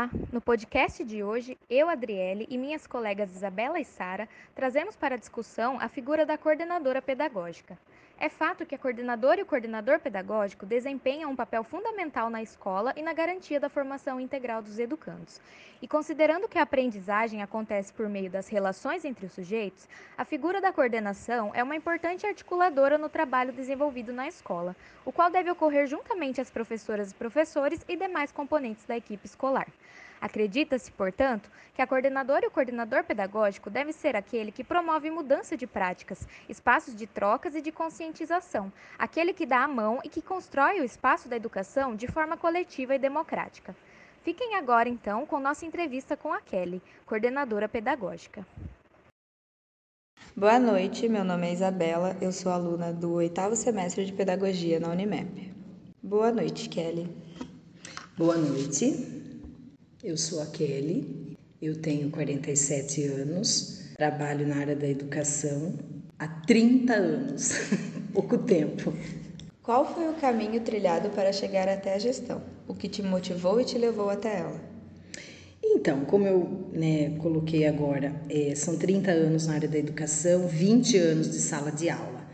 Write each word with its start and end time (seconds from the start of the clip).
Olá! 0.00 0.08
No 0.32 0.40
podcast 0.40 1.04
de 1.04 1.22
hoje, 1.22 1.58
eu, 1.68 1.90
Adriele 1.90 2.46
e 2.48 2.56
minhas 2.56 2.86
colegas 2.86 3.36
Isabela 3.36 3.78
e 3.78 3.84
Sara 3.84 4.26
trazemos 4.54 4.96
para 4.96 5.18
discussão 5.18 5.78
a 5.78 5.90
figura 5.90 6.24
da 6.24 6.38
coordenadora 6.38 7.02
pedagógica. 7.02 7.76
É 8.18 8.28
fato 8.28 8.64
que 8.64 8.74
a 8.74 8.78
coordenadora 8.78 9.40
e 9.40 9.42
o 9.42 9.46
coordenador 9.46 9.98
pedagógico 9.98 10.66
desempenham 10.66 11.30
um 11.30 11.36
papel 11.36 11.64
fundamental 11.64 12.28
na 12.28 12.42
escola 12.42 12.92
e 12.94 13.02
na 13.02 13.14
garantia 13.14 13.58
da 13.58 13.70
formação 13.70 14.20
integral 14.20 14.62
dos 14.62 14.78
educandos. 14.78 15.40
E 15.82 15.88
considerando 15.88 16.46
que 16.46 16.58
a 16.58 16.62
aprendizagem 16.62 17.42
acontece 17.42 17.90
por 17.92 18.08
meio 18.10 18.30
das 18.30 18.46
relações 18.48 19.06
entre 19.06 19.24
os 19.24 19.32
sujeitos, 19.32 19.88
a 20.18 20.24
figura 20.26 20.60
da 20.60 20.70
coordenação 20.70 21.50
é 21.54 21.62
uma 21.62 21.76
importante 21.76 22.26
articuladora 22.26 22.98
no 22.98 23.08
trabalho 23.08 23.52
desenvolvido 23.52 24.12
na 24.12 24.28
escola, 24.28 24.76
o 25.04 25.10
qual 25.10 25.30
deve 25.30 25.50
ocorrer 25.50 25.86
juntamente 25.86 26.42
às 26.42 26.50
professoras 26.50 27.10
e 27.10 27.14
professores 27.14 27.82
e 27.88 27.96
demais 27.96 28.30
componentes 28.30 28.84
da 28.84 28.98
equipe 28.98 29.24
escolar. 29.24 29.66
Acredita-se, 30.20 30.92
portanto, 30.92 31.50
que 31.74 31.80
a 31.80 31.86
coordenadora 31.86 32.44
e 32.44 32.48
o 32.48 32.50
coordenador 32.50 33.04
pedagógico 33.04 33.70
deve 33.70 33.92
ser 33.92 34.14
aquele 34.14 34.52
que 34.52 34.62
promove 34.62 35.10
mudança 35.10 35.56
de 35.56 35.66
práticas, 35.66 36.28
espaços 36.48 36.94
de 36.94 37.06
trocas 37.06 37.54
e 37.54 37.62
de 37.62 37.72
conscientização, 37.72 38.70
aquele 38.98 39.32
que 39.32 39.46
dá 39.46 39.64
a 39.64 39.68
mão 39.68 39.98
e 40.04 40.08
que 40.08 40.20
constrói 40.20 40.80
o 40.80 40.84
espaço 40.84 41.28
da 41.28 41.36
educação 41.36 41.96
de 41.96 42.06
forma 42.06 42.36
coletiva 42.36 42.94
e 42.94 42.98
democrática. 42.98 43.74
Fiquem 44.22 44.56
agora, 44.56 44.88
então, 44.90 45.24
com 45.24 45.40
nossa 45.40 45.64
entrevista 45.64 46.16
com 46.16 46.32
a 46.32 46.40
Kelly, 46.40 46.82
coordenadora 47.06 47.66
pedagógica. 47.66 48.46
Boa 50.36 50.58
noite, 50.58 51.08
meu 51.08 51.24
nome 51.24 51.48
é 51.48 51.52
Isabela, 51.54 52.16
eu 52.20 52.30
sou 52.30 52.52
aluna 52.52 52.92
do 52.92 53.14
oitavo 53.14 53.56
semestre 53.56 54.04
de 54.04 54.12
Pedagogia 54.12 54.78
na 54.78 54.90
Unimep. 54.90 55.52
Boa 56.02 56.30
noite, 56.30 56.68
Kelly. 56.68 57.08
Boa 58.16 58.36
noite. 58.36 59.19
Eu 60.02 60.16
sou 60.16 60.40
a 60.40 60.46
Kelly, 60.46 61.36
eu 61.60 61.76
tenho 61.76 62.08
47 62.10 63.04
anos, 63.04 63.82
trabalho 63.98 64.46
na 64.48 64.56
área 64.56 64.74
da 64.74 64.88
educação 64.88 65.74
há 66.18 66.26
30 66.26 66.94
anos, 66.94 67.52
pouco 68.14 68.38
tempo. 68.38 68.94
Qual 69.62 69.94
foi 69.94 70.08
o 70.08 70.14
caminho 70.14 70.58
trilhado 70.62 71.10
para 71.10 71.34
chegar 71.34 71.68
até 71.68 71.92
a 71.92 71.98
gestão? 71.98 72.42
O 72.66 72.72
que 72.72 72.88
te 72.88 73.02
motivou 73.02 73.60
e 73.60 73.64
te 73.66 73.76
levou 73.76 74.08
até 74.08 74.38
ela? 74.38 74.58
Então, 75.62 76.06
como 76.06 76.26
eu 76.26 76.70
né, 76.72 77.10
coloquei 77.18 77.66
agora, 77.66 78.22
é, 78.30 78.54
são 78.54 78.78
30 78.78 79.10
anos 79.10 79.46
na 79.48 79.52
área 79.52 79.68
da 79.68 79.76
educação, 79.76 80.48
20 80.48 80.96
anos 80.96 81.30
de 81.30 81.40
sala 81.40 81.70
de 81.70 81.90
aula. 81.90 82.26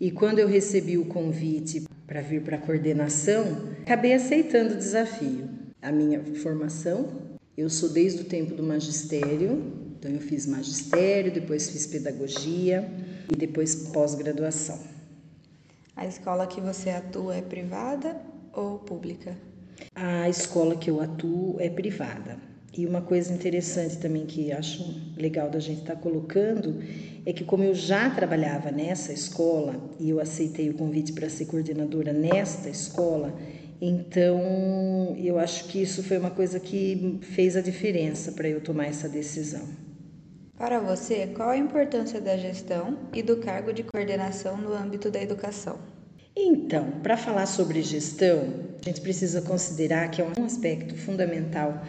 E 0.00 0.10
quando 0.10 0.40
eu 0.40 0.48
recebi 0.48 0.98
o 0.98 1.04
convite 1.04 1.84
para 2.04 2.20
vir 2.20 2.42
para 2.42 2.56
a 2.56 2.60
coordenação, 2.60 3.68
acabei 3.80 4.12
aceitando 4.12 4.74
o 4.74 4.76
desafio 4.76 5.61
a 5.82 5.90
minha 5.90 6.22
formação. 6.36 7.08
Eu 7.56 7.68
sou 7.68 7.88
desde 7.88 8.22
o 8.22 8.24
tempo 8.24 8.54
do 8.54 8.62
magistério, 8.62 9.60
então 9.98 10.10
eu 10.10 10.20
fiz 10.20 10.46
magistério, 10.46 11.32
depois 11.32 11.68
fiz 11.68 11.86
pedagogia 11.86 12.88
e 13.30 13.36
depois 13.36 13.74
pós-graduação. 13.92 14.78
A 15.94 16.06
escola 16.06 16.46
que 16.46 16.60
você 16.60 16.88
atua 16.90 17.36
é 17.36 17.42
privada 17.42 18.18
ou 18.52 18.78
pública? 18.78 19.36
A 19.94 20.28
escola 20.28 20.76
que 20.76 20.88
eu 20.88 21.00
atuo 21.00 21.56
é 21.60 21.68
privada. 21.68 22.38
E 22.74 22.86
uma 22.86 23.02
coisa 23.02 23.30
interessante 23.34 23.98
também 23.98 24.24
que 24.24 24.50
acho 24.50 24.82
legal 25.18 25.50
da 25.50 25.58
gente 25.58 25.80
estar 25.80 25.94
tá 25.94 26.00
colocando 26.00 26.82
é 27.26 27.32
que 27.32 27.44
como 27.44 27.62
eu 27.62 27.74
já 27.74 28.08
trabalhava 28.08 28.70
nessa 28.70 29.12
escola 29.12 29.90
e 30.00 30.08
eu 30.08 30.18
aceitei 30.18 30.70
o 30.70 30.74
convite 30.74 31.12
para 31.12 31.28
ser 31.28 31.44
coordenadora 31.44 32.14
nesta 32.14 32.70
escola, 32.70 33.38
então, 33.84 35.16
eu 35.18 35.40
acho 35.40 35.64
que 35.64 35.82
isso 35.82 36.04
foi 36.04 36.16
uma 36.16 36.30
coisa 36.30 36.60
que 36.60 37.18
fez 37.34 37.56
a 37.56 37.60
diferença 37.60 38.30
para 38.30 38.48
eu 38.48 38.60
tomar 38.60 38.86
essa 38.86 39.08
decisão. 39.08 39.66
Para 40.56 40.78
você, 40.78 41.26
qual 41.26 41.48
a 41.48 41.56
importância 41.56 42.20
da 42.20 42.36
gestão 42.36 42.96
e 43.12 43.24
do 43.24 43.38
cargo 43.38 43.72
de 43.72 43.82
coordenação 43.82 44.56
no 44.56 44.72
âmbito 44.72 45.10
da 45.10 45.20
educação? 45.20 45.80
Então, 46.36 46.92
para 47.02 47.16
falar 47.16 47.46
sobre 47.46 47.82
gestão, 47.82 48.68
a 48.80 48.88
gente 48.88 49.00
precisa 49.00 49.42
considerar 49.42 50.12
que 50.12 50.22
é 50.22 50.24
um 50.38 50.44
aspecto 50.44 50.96
fundamental 50.96 51.82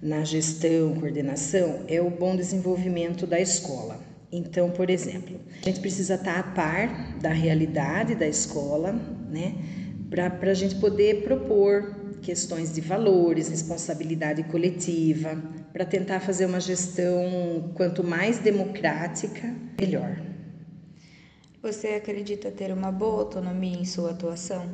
na 0.00 0.24
gestão, 0.24 0.94
coordenação, 0.94 1.84
é 1.86 2.00
o 2.00 2.08
bom 2.08 2.34
desenvolvimento 2.34 3.26
da 3.26 3.38
escola. 3.38 4.00
Então, 4.32 4.70
por 4.70 4.88
exemplo, 4.88 5.38
a 5.62 5.66
gente 5.66 5.80
precisa 5.80 6.14
estar 6.14 6.38
a 6.38 6.42
par 6.42 7.18
da 7.20 7.28
realidade 7.28 8.14
da 8.14 8.26
escola, 8.26 8.92
né? 9.30 9.54
Para 10.08 10.50
a 10.50 10.54
gente 10.54 10.76
poder 10.76 11.22
propor 11.22 11.94
questões 12.22 12.74
de 12.74 12.80
valores, 12.80 13.48
responsabilidade 13.48 14.42
coletiva, 14.44 15.40
para 15.72 15.84
tentar 15.84 16.20
fazer 16.20 16.46
uma 16.46 16.60
gestão 16.60 17.70
quanto 17.74 18.02
mais 18.02 18.38
democrática, 18.38 19.54
melhor. 19.80 20.20
Você 21.62 21.88
acredita 21.88 22.50
ter 22.50 22.72
uma 22.72 22.92
boa 22.92 23.20
autonomia 23.20 23.78
em 23.78 23.84
sua 23.84 24.10
atuação? 24.10 24.68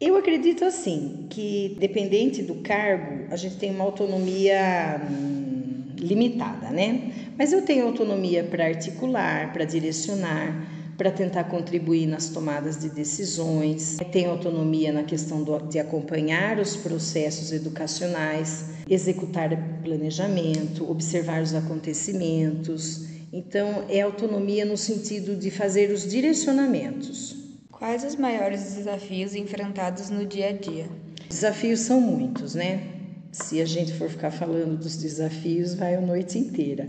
Eu 0.00 0.16
acredito 0.16 0.64
assim, 0.64 1.26
que 1.28 1.76
dependente 1.80 2.42
do 2.42 2.56
cargo, 2.56 3.26
a 3.30 3.36
gente 3.36 3.56
tem 3.56 3.70
uma 3.70 3.84
autonomia 3.84 5.00
hum, 5.10 5.88
limitada, 5.98 6.70
né? 6.70 7.12
Mas 7.36 7.52
eu 7.52 7.62
tenho 7.62 7.86
autonomia 7.86 8.44
para 8.44 8.66
articular, 8.66 9.52
para 9.52 9.64
direcionar, 9.64 10.77
para 10.98 11.12
tentar 11.12 11.44
contribuir 11.44 12.08
nas 12.08 12.28
tomadas 12.28 12.76
de 12.76 12.90
decisões, 12.90 13.98
tem 14.10 14.26
autonomia 14.26 14.92
na 14.92 15.04
questão 15.04 15.44
do, 15.44 15.56
de 15.60 15.78
acompanhar 15.78 16.58
os 16.58 16.74
processos 16.74 17.52
educacionais, 17.52 18.70
executar 18.90 19.50
planejamento, 19.84 20.90
observar 20.90 21.40
os 21.40 21.54
acontecimentos. 21.54 23.06
Então, 23.32 23.84
é 23.88 24.00
autonomia 24.00 24.64
no 24.64 24.76
sentido 24.76 25.36
de 25.36 25.52
fazer 25.52 25.92
os 25.92 26.02
direcionamentos. 26.02 27.36
Quais 27.70 28.02
os 28.02 28.16
maiores 28.16 28.74
desafios 28.74 29.36
enfrentados 29.36 30.10
no 30.10 30.26
dia 30.26 30.48
a 30.48 30.52
dia? 30.52 30.86
Desafios 31.28 31.78
são 31.80 32.00
muitos, 32.00 32.56
né? 32.56 32.82
Se 33.30 33.60
a 33.60 33.64
gente 33.64 33.92
for 33.92 34.08
ficar 34.08 34.32
falando 34.32 34.76
dos 34.76 34.96
desafios, 34.96 35.74
vai 35.74 35.94
a 35.94 36.00
noite 36.00 36.38
inteira 36.38 36.88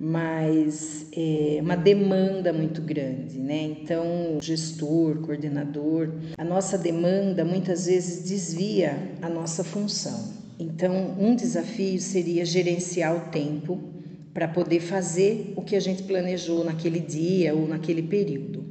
mas 0.00 1.06
é 1.12 1.58
uma 1.60 1.76
demanda 1.76 2.52
muito 2.52 2.80
grande, 2.80 3.38
né? 3.38 3.62
Então, 3.62 4.38
gestor, 4.40 5.16
coordenador, 5.18 6.10
a 6.36 6.44
nossa 6.44 6.78
demanda 6.78 7.44
muitas 7.44 7.86
vezes 7.86 8.28
desvia 8.28 8.96
a 9.20 9.28
nossa 9.28 9.64
função. 9.64 10.32
Então, 10.58 11.16
um 11.18 11.34
desafio 11.34 12.00
seria 12.00 12.44
gerenciar 12.44 13.16
o 13.16 13.30
tempo 13.30 13.80
para 14.32 14.46
poder 14.46 14.80
fazer 14.80 15.52
o 15.56 15.62
que 15.62 15.74
a 15.74 15.80
gente 15.80 16.04
planejou 16.04 16.64
naquele 16.64 17.00
dia 17.00 17.54
ou 17.54 17.66
naquele 17.66 18.02
período. 18.02 18.64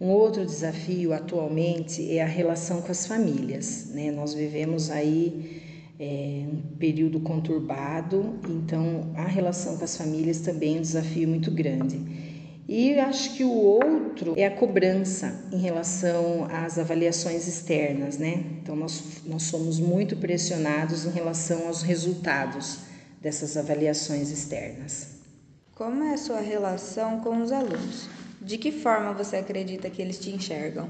Um 0.00 0.10
outro 0.10 0.46
desafio 0.46 1.12
atualmente 1.12 2.08
é 2.16 2.22
a 2.22 2.26
relação 2.26 2.82
com 2.82 2.92
as 2.92 3.04
famílias, 3.04 3.88
né? 3.92 4.12
Nós 4.12 4.32
vivemos 4.32 4.90
aí 4.90 5.60
é, 5.98 6.44
um 6.46 6.76
período 6.76 7.20
conturbado, 7.20 8.38
então 8.48 9.10
a 9.16 9.26
relação 9.26 9.76
com 9.76 9.84
as 9.84 9.96
famílias 9.96 10.40
também 10.40 10.76
é 10.76 10.78
um 10.78 10.82
desafio 10.82 11.28
muito 11.28 11.50
grande. 11.50 12.28
E 12.68 12.98
acho 12.98 13.34
que 13.34 13.44
o 13.44 13.50
outro 13.50 14.34
é 14.36 14.46
a 14.46 14.50
cobrança 14.50 15.42
em 15.50 15.56
relação 15.56 16.46
às 16.50 16.78
avaliações 16.78 17.48
externas, 17.48 18.18
né? 18.18 18.44
Então 18.62 18.76
nós, 18.76 19.22
nós 19.24 19.44
somos 19.44 19.80
muito 19.80 20.16
pressionados 20.16 21.06
em 21.06 21.10
relação 21.10 21.66
aos 21.66 21.82
resultados 21.82 22.80
dessas 23.22 23.56
avaliações 23.56 24.30
externas. 24.30 25.18
Como 25.74 26.04
é 26.04 26.12
a 26.12 26.18
sua 26.18 26.40
relação 26.40 27.20
com 27.20 27.40
os 27.40 27.52
alunos? 27.52 28.08
De 28.40 28.58
que 28.58 28.70
forma 28.70 29.14
você 29.14 29.36
acredita 29.36 29.88
que 29.88 30.02
eles 30.02 30.18
te 30.18 30.30
enxergam? 30.30 30.88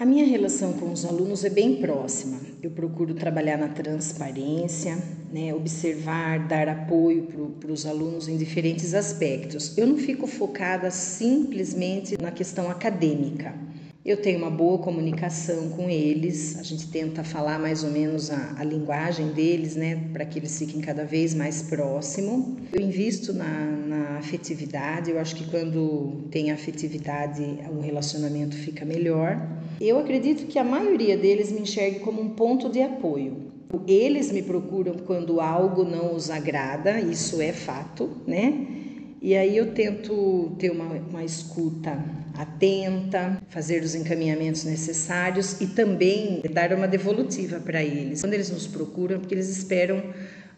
A 0.00 0.06
minha 0.06 0.24
relação 0.24 0.72
com 0.72 0.90
os 0.90 1.04
alunos 1.04 1.44
é 1.44 1.50
bem 1.50 1.76
próxima. 1.76 2.40
Eu 2.62 2.70
procuro 2.70 3.12
trabalhar 3.12 3.58
na 3.58 3.68
transparência, 3.68 4.96
né, 5.30 5.52
observar, 5.52 6.48
dar 6.48 6.70
apoio 6.70 7.28
para 7.60 7.70
os 7.70 7.84
alunos 7.84 8.26
em 8.26 8.38
diferentes 8.38 8.94
aspectos. 8.94 9.76
Eu 9.76 9.86
não 9.86 9.98
fico 9.98 10.26
focada 10.26 10.90
simplesmente 10.90 12.16
na 12.18 12.30
questão 12.30 12.70
acadêmica. 12.70 13.54
Eu 14.02 14.16
tenho 14.16 14.38
uma 14.38 14.50
boa 14.50 14.78
comunicação 14.78 15.68
com 15.70 15.90
eles, 15.90 16.58
a 16.58 16.62
gente 16.62 16.88
tenta 16.88 17.22
falar 17.22 17.58
mais 17.58 17.84
ou 17.84 17.90
menos 17.90 18.30
a, 18.30 18.54
a 18.56 18.64
linguagem 18.64 19.28
deles, 19.28 19.76
né, 19.76 20.08
para 20.10 20.24
que 20.24 20.38
eles 20.38 20.58
fiquem 20.58 20.80
cada 20.80 21.04
vez 21.04 21.34
mais 21.34 21.60
próximo. 21.62 22.56
Eu 22.72 22.80
invisto 22.80 23.34
na, 23.34 23.66
na 23.86 24.18
afetividade, 24.18 25.10
eu 25.10 25.18
acho 25.20 25.36
que 25.36 25.44
quando 25.50 26.24
tem 26.30 26.50
afetividade 26.50 27.42
o 27.70 27.80
relacionamento 27.80 28.56
fica 28.56 28.86
melhor. 28.86 29.46
Eu 29.78 29.98
acredito 29.98 30.46
que 30.46 30.58
a 30.58 30.64
maioria 30.64 31.18
deles 31.18 31.52
me 31.52 31.60
enxergue 31.60 32.00
como 32.00 32.22
um 32.22 32.30
ponto 32.30 32.70
de 32.70 32.80
apoio. 32.80 33.50
Eles 33.86 34.32
me 34.32 34.42
procuram 34.42 34.94
quando 35.06 35.40
algo 35.40 35.84
não 35.84 36.14
os 36.14 36.30
agrada, 36.30 36.98
isso 37.00 37.40
é 37.40 37.52
fato, 37.52 38.10
né? 38.26 38.79
E 39.22 39.36
aí 39.36 39.54
eu 39.54 39.74
tento 39.74 40.56
ter 40.58 40.70
uma, 40.70 40.86
uma 40.86 41.22
escuta 41.22 42.02
atenta, 42.34 43.42
fazer 43.50 43.82
os 43.82 43.94
encaminhamentos 43.94 44.64
necessários 44.64 45.60
e 45.60 45.66
também 45.66 46.40
dar 46.50 46.72
uma 46.72 46.88
devolutiva 46.88 47.60
para 47.60 47.82
eles. 47.82 48.22
Quando 48.22 48.32
eles 48.32 48.50
nos 48.50 48.66
procuram, 48.66 49.20
porque 49.20 49.34
eles 49.34 49.50
esperam 49.50 50.02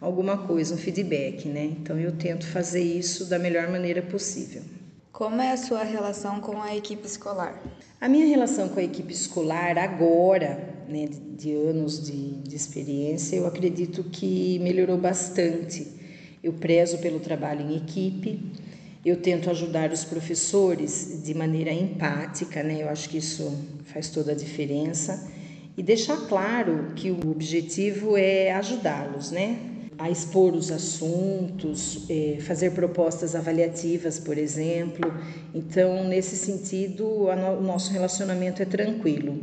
alguma 0.00 0.46
coisa, 0.46 0.74
um 0.74 0.78
feedback, 0.78 1.48
né? 1.48 1.64
Então 1.64 1.98
eu 1.98 2.12
tento 2.12 2.46
fazer 2.46 2.82
isso 2.82 3.28
da 3.28 3.36
melhor 3.36 3.68
maneira 3.68 4.00
possível. 4.00 4.62
Como 5.10 5.42
é 5.42 5.52
a 5.52 5.56
sua 5.56 5.82
relação 5.82 6.40
com 6.40 6.62
a 6.62 6.74
equipe 6.76 7.04
escolar? 7.04 7.60
A 8.00 8.08
minha 8.08 8.26
relação 8.26 8.68
com 8.68 8.78
a 8.78 8.82
equipe 8.82 9.12
escolar 9.12 9.76
agora, 9.76 10.84
né, 10.88 11.06
de, 11.06 11.18
de 11.18 11.54
anos 11.54 12.04
de, 12.04 12.30
de 12.42 12.56
experiência, 12.56 13.36
eu 13.36 13.46
acredito 13.46 14.04
que 14.04 14.58
melhorou 14.60 14.98
bastante. 14.98 16.01
Eu 16.42 16.52
prezo 16.52 16.98
pelo 16.98 17.20
trabalho 17.20 17.60
em 17.62 17.76
equipe, 17.76 18.40
eu 19.04 19.16
tento 19.16 19.50
ajudar 19.50 19.92
os 19.92 20.04
professores 20.04 21.22
de 21.24 21.34
maneira 21.34 21.72
empática, 21.72 22.62
né? 22.62 22.82
Eu 22.82 22.88
acho 22.88 23.08
que 23.08 23.18
isso 23.18 23.52
faz 23.84 24.10
toda 24.10 24.32
a 24.32 24.34
diferença 24.34 25.28
e 25.76 25.82
deixar 25.82 26.16
claro 26.28 26.92
que 26.96 27.10
o 27.10 27.30
objetivo 27.30 28.16
é 28.16 28.52
ajudá-los, 28.52 29.30
né? 29.30 29.58
a 29.98 30.10
expor 30.10 30.54
os 30.54 30.72
assuntos, 30.72 32.06
é, 32.10 32.38
fazer 32.40 32.72
propostas 32.72 33.36
avaliativas, 33.36 34.18
por 34.18 34.36
exemplo. 34.36 35.14
Então, 35.54 36.08
nesse 36.08 36.34
sentido, 36.34 37.06
o 37.06 37.60
nosso 37.60 37.92
relacionamento 37.92 38.60
é 38.60 38.64
tranquilo. 38.64 39.38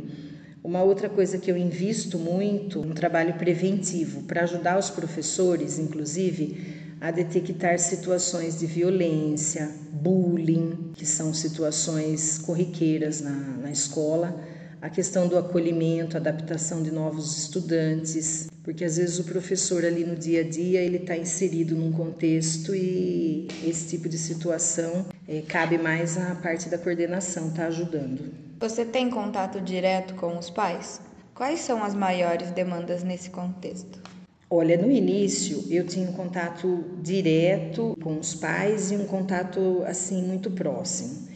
Uma 0.62 0.82
outra 0.82 1.08
coisa 1.08 1.38
que 1.38 1.50
eu 1.50 1.56
invisto 1.56 2.18
muito, 2.18 2.80
um 2.80 2.92
trabalho 2.92 3.34
preventivo 3.34 4.24
para 4.24 4.42
ajudar 4.42 4.78
os 4.78 4.90
professores, 4.90 5.78
inclusive, 5.78 6.79
a 7.00 7.10
detectar 7.10 7.78
situações 7.78 8.58
de 8.58 8.66
violência, 8.66 9.70
bullying, 9.90 10.92
que 10.94 11.06
são 11.06 11.32
situações 11.32 12.38
corriqueiras 12.38 13.20
na, 13.20 13.30
na 13.30 13.70
escola 13.70 14.38
a 14.82 14.88
questão 14.88 15.28
do 15.28 15.36
acolhimento, 15.36 16.16
adaptação 16.16 16.82
de 16.82 16.90
novos 16.90 17.36
estudantes, 17.36 18.48
porque 18.62 18.84
às 18.84 18.96
vezes 18.96 19.18
o 19.18 19.24
professor 19.24 19.84
ali 19.84 20.04
no 20.04 20.16
dia 20.16 20.40
a 20.40 20.48
dia 20.48 20.80
ele 20.80 20.96
está 20.96 21.16
inserido 21.16 21.76
num 21.76 21.92
contexto 21.92 22.74
e 22.74 23.46
esse 23.62 23.88
tipo 23.88 24.08
de 24.08 24.16
situação 24.16 25.06
é, 25.28 25.42
cabe 25.42 25.76
mais 25.76 26.16
à 26.16 26.34
parte 26.34 26.68
da 26.68 26.78
coordenação, 26.78 27.50
tá 27.50 27.66
ajudando. 27.66 28.32
Você 28.58 28.84
tem 28.84 29.10
contato 29.10 29.60
direto 29.60 30.14
com 30.14 30.38
os 30.38 30.48
pais? 30.48 31.00
Quais 31.34 31.60
são 31.60 31.82
as 31.84 31.94
maiores 31.94 32.50
demandas 32.50 33.02
nesse 33.02 33.30
contexto? 33.30 34.09
Olha, 34.50 34.76
no 34.76 34.90
início 34.90 35.64
eu 35.70 35.86
tinha 35.86 36.10
um 36.10 36.12
contato 36.12 36.84
direto 37.00 37.96
com 38.02 38.18
os 38.18 38.34
pais 38.34 38.90
e 38.90 38.96
um 38.96 39.06
contato 39.06 39.82
assim 39.86 40.22
muito 40.22 40.50
próximo. 40.50 41.28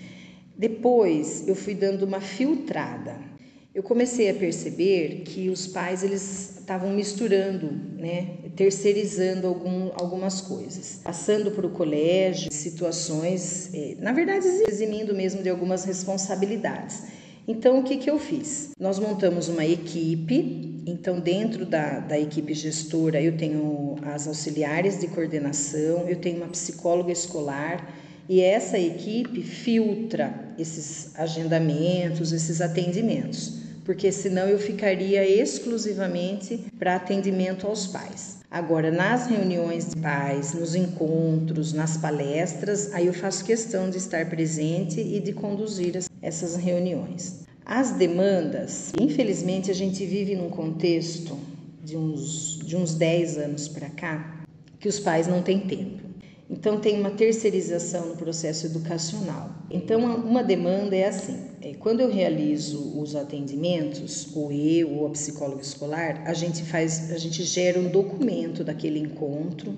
Depois 0.58 1.46
eu 1.46 1.55
fui 1.55 1.75
dando 1.75 2.02
uma 2.02 2.20
filtrada 2.20 3.34
eu 3.75 3.82
comecei 3.82 4.31
a 4.31 4.34
perceber 4.34 5.22
que 5.25 5.50
os 5.50 5.66
pais 5.66 6.05
eles 6.05 6.58
estavam 6.61 6.90
misturando, 6.90 7.72
né, 7.99 8.37
terceirizando 8.55 9.49
algum, 9.49 9.90
algumas 9.96 10.40
coisas, 10.40 11.00
passando 11.02 11.50
para 11.50 11.67
o 11.67 11.70
colégio 11.70 12.52
situações, 12.52 13.75
é, 13.75 13.96
na 13.99 14.12
verdade 14.12 14.46
eximindo 14.69 15.12
mesmo 15.12 15.43
de 15.43 15.49
algumas 15.50 15.84
responsabilidades. 15.84 17.02
Então 17.49 17.81
o 17.81 17.82
que, 17.82 17.96
que 17.96 18.08
eu 18.08 18.17
fiz? 18.17 18.70
Nós 18.78 19.00
montamos 19.00 19.49
uma 19.49 19.67
equipe. 19.67 20.74
Então 20.86 21.19
dentro 21.19 21.64
da, 21.64 22.00
da 22.00 22.19
equipe 22.19 22.54
gestora 22.54 23.20
eu 23.20 23.36
tenho 23.36 23.96
as 24.02 24.26
auxiliares 24.26 25.00
de 25.00 25.08
coordenação, 25.08 26.08
eu 26.08 26.16
tenho 26.16 26.38
uma 26.38 26.48
psicóloga 26.48 27.12
escolar 27.12 27.94
e 28.28 28.40
essa 28.40 28.78
equipe 28.78 29.42
filtra 29.42 30.52
esses 30.58 31.19
agendamentos, 31.19 32.32
esses 32.32 32.60
atendimentos 32.60 33.64
porque 33.84 34.10
senão 34.10 34.48
eu 34.48 34.58
ficaria 34.58 35.26
exclusivamente 35.28 36.58
para 36.78 36.96
atendimento 36.96 37.66
aos 37.66 37.86
pais. 37.86 38.38
Agora, 38.50 38.90
nas 38.90 39.26
reuniões 39.26 39.90
de 39.90 39.96
pais, 39.96 40.54
nos 40.54 40.75
encontros, 40.75 41.72
nas 41.72 41.96
palestras, 41.96 42.92
aí 42.94 43.06
eu 43.06 43.12
faço 43.12 43.44
questão 43.44 43.90
de 43.90 43.98
estar 43.98 44.28
presente 44.31 45.00
e 45.00 45.20
de 45.20 45.32
conduzir 45.32 45.98
essas 46.22 46.56
reuniões. 46.56 47.44
As 47.66 47.93
demandas, 47.93 48.93
infelizmente, 49.00 49.70
a 49.70 49.75
gente 49.75 50.05
vive 50.05 50.37
num 50.37 50.50
contexto 50.50 51.38
de 51.82 51.96
uns, 51.96 52.58
de 52.58 52.76
uns 52.76 52.94
10 52.94 53.38
anos 53.38 53.69
para 53.69 53.88
cá 53.88 54.44
que 54.78 54.87
os 54.87 55.00
pais 55.00 55.26
não 55.26 55.43
têm 55.43 55.61
tempo. 55.61 56.02
Então, 56.50 56.78
tem 56.78 57.00
uma 57.00 57.11
terceirização 57.11 58.08
no 58.08 58.16
processo 58.16 58.66
educacional. 58.66 59.50
Então, 59.70 60.05
uma 60.14 60.44
demanda 60.44 60.94
é 60.94 61.08
assim: 61.08 61.38
é, 61.62 61.72
quando 61.72 62.00
eu 62.00 62.11
realizo 62.12 63.00
os 63.00 63.16
atendimentos, 63.16 64.28
ou 64.37 64.52
eu 64.52 64.90
ou 64.99 65.06
a 65.06 65.10
psicóloga 65.10 65.62
escolar, 65.62 66.22
a 66.26 66.34
gente 66.34 66.62
faz, 66.64 67.10
a 67.12 67.17
gente 67.17 67.43
gera 67.44 67.81
um 67.81 67.88
documento 67.88 68.62
daquele 68.62 68.99
encontro 68.99 69.75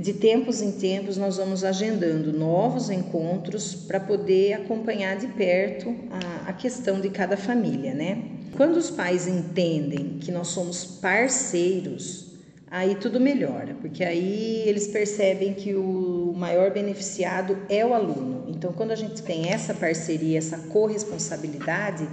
e 0.00 0.02
de 0.02 0.14
tempos 0.14 0.62
em 0.62 0.72
tempos 0.72 1.18
nós 1.18 1.36
vamos 1.36 1.62
agendando 1.62 2.32
novos 2.32 2.88
encontros 2.88 3.74
para 3.74 4.00
poder 4.00 4.54
acompanhar 4.54 5.18
de 5.18 5.26
perto 5.26 5.94
a, 6.10 6.48
a 6.48 6.52
questão 6.54 7.02
de 7.02 7.10
cada 7.10 7.36
família, 7.36 7.92
né? 7.92 8.22
Quando 8.56 8.78
os 8.78 8.90
pais 8.90 9.28
entendem 9.28 10.16
que 10.18 10.32
nós 10.32 10.48
somos 10.48 10.86
parceiros 10.86 12.28
aí 12.70 12.94
tudo 12.94 13.20
melhora, 13.20 13.76
porque 13.78 14.02
aí 14.02 14.62
eles 14.64 14.86
percebem 14.86 15.52
que 15.52 15.74
o 15.74 16.32
maior 16.34 16.70
beneficiado 16.70 17.58
é 17.68 17.84
o 17.84 17.92
aluno. 17.92 18.46
Então, 18.48 18.72
quando 18.72 18.92
a 18.92 18.96
gente 18.96 19.22
tem 19.22 19.50
essa 19.50 19.74
parceria, 19.74 20.38
essa 20.38 20.56
corresponsabilidade, 20.56 22.08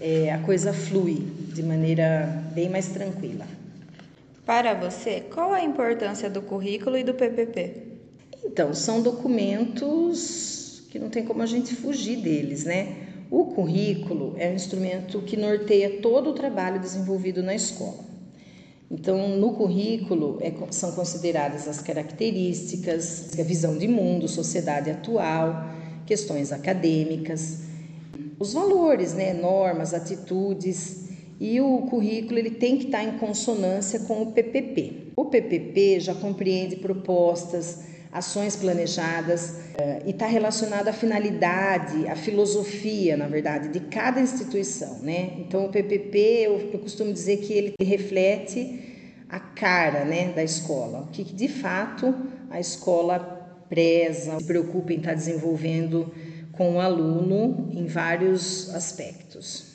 é, 0.00 0.30
a 0.30 0.38
coisa 0.38 0.72
flui 0.72 1.26
de 1.52 1.64
maneira 1.64 2.44
bem 2.54 2.68
mais 2.68 2.86
tranquila. 2.86 3.57
Para 4.48 4.72
você, 4.72 5.20
qual 5.34 5.52
a 5.52 5.62
importância 5.62 6.30
do 6.30 6.40
currículo 6.40 6.96
e 6.96 7.04
do 7.04 7.12
PPP? 7.12 7.82
Então, 8.42 8.72
são 8.72 9.02
documentos 9.02 10.84
que 10.90 10.98
não 10.98 11.10
tem 11.10 11.22
como 11.22 11.42
a 11.42 11.46
gente 11.46 11.74
fugir 11.74 12.16
deles, 12.16 12.64
né? 12.64 12.96
O 13.30 13.44
currículo 13.48 14.34
é 14.38 14.48
um 14.48 14.54
instrumento 14.54 15.20
que 15.20 15.36
norteia 15.36 16.00
todo 16.00 16.30
o 16.30 16.32
trabalho 16.32 16.80
desenvolvido 16.80 17.42
na 17.42 17.54
escola. 17.54 17.98
Então, 18.90 19.36
no 19.36 19.52
currículo 19.52 20.38
é, 20.40 20.50
são 20.70 20.92
consideradas 20.92 21.68
as 21.68 21.82
características, 21.82 23.38
a 23.38 23.42
visão 23.42 23.76
de 23.76 23.86
mundo, 23.86 24.26
sociedade 24.26 24.90
atual, 24.90 25.62
questões 26.06 26.52
acadêmicas, 26.52 27.64
os 28.38 28.54
valores, 28.54 29.12
né, 29.12 29.34
normas, 29.34 29.92
atitudes, 29.92 31.07
e 31.40 31.60
o 31.60 31.82
currículo 31.82 32.38
ele 32.38 32.50
tem 32.50 32.76
que 32.78 32.86
estar 32.86 33.04
em 33.04 33.18
consonância 33.18 34.00
com 34.00 34.22
o 34.22 34.32
PPP. 34.32 35.12
O 35.16 35.26
PPP 35.26 36.00
já 36.00 36.14
compreende 36.14 36.76
propostas, 36.76 37.80
ações 38.12 38.56
planejadas 38.56 39.50
uh, 39.50 40.06
e 40.06 40.10
está 40.10 40.26
relacionado 40.26 40.88
à 40.88 40.92
finalidade, 40.92 42.08
à 42.08 42.16
filosofia, 42.16 43.16
na 43.16 43.28
verdade, 43.28 43.68
de 43.68 43.80
cada 43.80 44.20
instituição, 44.20 44.98
né? 45.00 45.34
Então 45.38 45.66
o 45.66 45.68
PPP 45.68 46.18
eu, 46.18 46.70
eu 46.72 46.78
costumo 46.80 47.12
dizer 47.12 47.38
que 47.38 47.52
ele 47.52 47.74
reflete 47.80 48.96
a 49.28 49.38
cara, 49.38 50.04
né, 50.04 50.32
da 50.32 50.42
escola, 50.42 51.00
o 51.00 51.06
que 51.08 51.22
de 51.22 51.48
fato 51.48 52.14
a 52.50 52.58
escola 52.58 53.18
preza, 53.68 54.38
se 54.38 54.44
preocupa 54.46 54.92
em 54.92 54.96
estar 54.96 55.10
tá 55.10 55.14
desenvolvendo 55.14 56.12
com 56.52 56.76
o 56.76 56.80
aluno 56.80 57.68
em 57.72 57.86
vários 57.86 58.74
aspectos. 58.74 59.67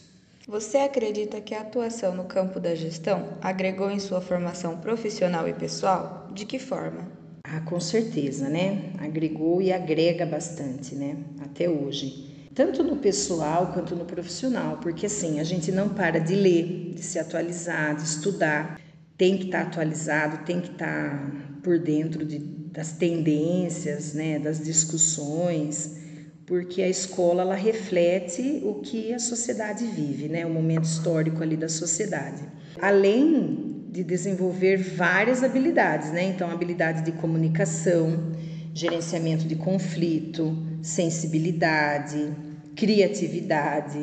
Você 0.48 0.78
acredita 0.80 1.40
que 1.40 1.56
a 1.56 1.62
atuação 1.62 2.14
no 2.14 2.26
campo 2.26 2.60
da 2.60 2.76
gestão 2.76 3.38
agregou 3.42 3.90
em 3.90 4.00
sua 4.00 4.20
formação 4.20 4.78
profissional 4.78 5.48
e 5.48 5.54
pessoal? 5.54 6.28
De 6.34 6.46
que 6.46 6.60
forma? 6.60 7.08
Ah, 7.46 7.62
com 7.62 7.80
certeza, 7.80 8.50
né? 8.50 8.92
Agregou 9.00 9.62
e 9.62 9.72
agrega 9.72 10.26
bastante, 10.26 10.96
né? 10.96 11.16
Até 11.40 11.70
hoje. 11.70 12.50
Tanto 12.54 12.84
no 12.84 12.98
pessoal 12.98 13.72
quanto 13.74 13.96
no 13.96 14.04
profissional, 14.04 14.80
porque 14.82 15.06
assim, 15.06 15.40
a 15.40 15.46
gente 15.46 15.72
não 15.72 15.88
para 15.88 16.20
de 16.20 16.36
ler, 16.36 16.94
de 16.94 17.02
se 17.02 17.18
atualizar, 17.18 17.96
de 17.96 18.04
estudar. 18.04 18.78
Tem 19.18 19.38
que 19.38 19.46
estar 19.46 19.62
atualizado, 19.62 20.44
tem 20.46 20.60
que 20.60 20.72
estar 20.72 21.32
por 21.64 21.80
dentro 21.80 22.26
de, 22.26 22.40
das 22.40 22.92
tendências, 22.92 24.14
né? 24.14 24.40
Das 24.40 24.62
discussões, 24.62 26.03
porque 26.46 26.82
a 26.82 26.90
escola 26.90 27.42
ela 27.42 27.56
reflete 27.56 28.62
o 28.64 28.76
que 28.76 29.14
a 29.14 29.20
sociedade 29.20 29.86
vive, 29.86 30.28
né? 30.28 30.46
O 30.46 30.50
momento 30.50 30.84
histórico 30.84 31.42
ali 31.42 31.56
da 31.56 31.70
sociedade. 31.70 32.44
Além 32.82 33.86
de 33.90 34.04
desenvolver 34.04 34.78
várias 34.78 35.44
habilidades, 35.44 36.12
né? 36.12 36.24
Então, 36.24 36.50
habilidade 36.50 37.04
de 37.04 37.12
comunicação, 37.14 38.32
gerenciamento 38.74 39.48
de 39.48 39.56
conflito, 39.56 40.58
sensibilidade, 40.82 42.34
criatividade, 42.76 44.00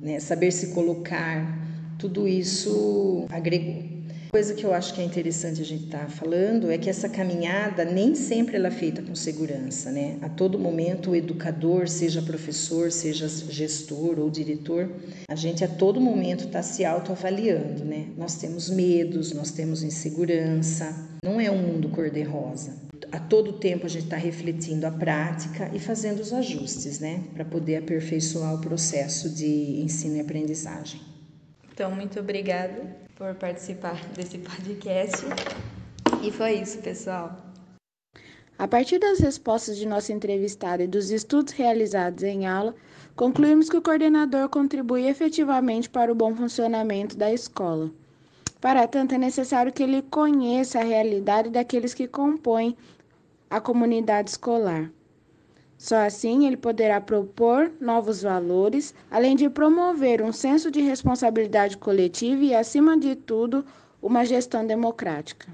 né? 0.00 0.20
saber 0.20 0.52
se 0.52 0.68
colocar, 0.68 1.58
tudo 1.98 2.28
isso 2.28 3.26
agregou 3.28 3.93
coisa 4.34 4.52
que 4.52 4.66
eu 4.66 4.74
acho 4.74 4.92
que 4.94 5.00
é 5.00 5.04
interessante 5.04 5.62
a 5.62 5.64
gente 5.64 5.84
estar 5.84 6.06
tá 6.06 6.08
falando 6.08 6.68
é 6.68 6.76
que 6.76 6.90
essa 6.90 7.08
caminhada 7.08 7.84
nem 7.84 8.16
sempre 8.16 8.56
ela 8.56 8.66
é 8.66 8.70
feita 8.72 9.00
com 9.00 9.14
segurança, 9.14 9.92
né? 9.92 10.18
A 10.22 10.28
todo 10.28 10.58
momento 10.58 11.12
o 11.12 11.14
educador, 11.14 11.86
seja 11.86 12.20
professor, 12.20 12.90
seja 12.90 13.28
gestor 13.28 14.18
ou 14.18 14.28
diretor, 14.28 14.90
a 15.28 15.36
gente 15.36 15.62
a 15.62 15.68
todo 15.68 16.00
momento 16.00 16.46
está 16.46 16.64
se 16.64 16.84
autoavaliando, 16.84 17.84
né? 17.84 18.08
Nós 18.18 18.34
temos 18.34 18.68
medos, 18.68 19.32
nós 19.32 19.52
temos 19.52 19.84
insegurança, 19.84 20.92
Não 21.22 21.40
é 21.40 21.48
um 21.48 21.62
mundo 21.62 21.88
cor-de-rosa. 21.90 22.74
A 23.12 23.20
todo 23.20 23.52
tempo 23.52 23.86
a 23.86 23.88
gente 23.88 24.06
está 24.06 24.16
refletindo 24.16 24.84
a 24.84 24.90
prática 24.90 25.70
e 25.72 25.78
fazendo 25.78 26.18
os 26.18 26.32
ajustes, 26.32 26.98
né? 26.98 27.22
Para 27.34 27.44
poder 27.44 27.76
aperfeiçoar 27.76 28.52
o 28.56 28.60
processo 28.60 29.30
de 29.30 29.80
ensino 29.80 30.16
e 30.16 30.20
aprendizagem. 30.20 31.13
Então, 31.74 31.90
muito 31.90 32.20
obrigada 32.20 32.96
por 33.16 33.34
participar 33.34 33.96
desse 34.14 34.38
podcast. 34.38 35.26
E 36.22 36.30
foi 36.30 36.52
isso, 36.52 36.78
pessoal. 36.78 37.36
A 38.56 38.68
partir 38.68 39.00
das 39.00 39.18
respostas 39.18 39.76
de 39.76 39.84
nossa 39.84 40.12
entrevistada 40.12 40.84
e 40.84 40.86
dos 40.86 41.10
estudos 41.10 41.52
realizados 41.52 42.22
em 42.22 42.46
aula, 42.46 42.76
concluímos 43.16 43.68
que 43.68 43.76
o 43.76 43.82
coordenador 43.82 44.48
contribui 44.48 45.08
efetivamente 45.08 45.90
para 45.90 46.12
o 46.12 46.14
bom 46.14 46.32
funcionamento 46.36 47.16
da 47.16 47.32
escola. 47.32 47.90
Para 48.60 48.86
tanto, 48.86 49.16
é 49.16 49.18
necessário 49.18 49.72
que 49.72 49.82
ele 49.82 50.00
conheça 50.02 50.78
a 50.78 50.84
realidade 50.84 51.50
daqueles 51.50 51.92
que 51.92 52.06
compõem 52.06 52.76
a 53.50 53.60
comunidade 53.60 54.30
escolar. 54.30 54.92
Só 55.84 55.96
assim 55.96 56.46
ele 56.46 56.56
poderá 56.56 56.98
propor 56.98 57.70
novos 57.78 58.22
valores, 58.22 58.94
além 59.10 59.36
de 59.36 59.50
promover 59.50 60.22
um 60.22 60.32
senso 60.32 60.70
de 60.70 60.80
responsabilidade 60.80 61.76
coletiva 61.76 62.42
e, 62.42 62.54
acima 62.54 62.96
de 62.98 63.14
tudo, 63.14 63.66
uma 64.00 64.24
gestão 64.24 64.66
democrática. 64.66 65.46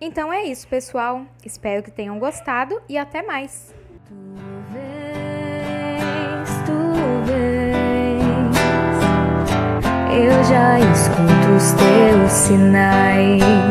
Então 0.00 0.32
é 0.32 0.46
isso, 0.46 0.66
pessoal. 0.66 1.24
Espero 1.46 1.80
que 1.84 1.92
tenham 1.92 2.18
gostado 2.18 2.82
e 2.88 2.98
até 2.98 3.22
mais. 3.22 3.72
Tu 4.08 4.14
vês, 4.72 6.48
tu 6.66 6.72
vês, 7.24 8.20
eu 10.12 10.42
já 10.42 10.80
escuto 10.80 11.52
os 11.56 11.72
teus 11.74 12.32
sinais. 12.32 13.61